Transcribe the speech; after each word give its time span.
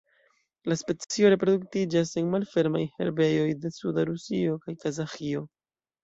La 0.71 0.75
specio 0.81 1.27
reproduktiĝas 1.33 2.13
en 2.21 2.31
malfermaj 2.35 2.81
herbejoj 3.01 3.43
de 3.65 3.71
suda 3.75 4.05
Rusio 4.11 4.55
kaj 4.65 4.75
Kazaĥio. 4.85 5.45